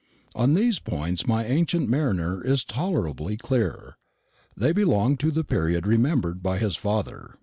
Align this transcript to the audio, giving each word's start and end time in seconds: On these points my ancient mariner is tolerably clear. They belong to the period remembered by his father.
On 0.33 0.55
these 0.55 0.79
points 0.79 1.27
my 1.27 1.45
ancient 1.45 1.87
mariner 1.87 2.43
is 2.43 2.63
tolerably 2.65 3.37
clear. 3.37 3.99
They 4.57 4.71
belong 4.71 5.15
to 5.17 5.29
the 5.29 5.43
period 5.43 5.85
remembered 5.85 6.41
by 6.41 6.57
his 6.57 6.75
father. 6.75 7.35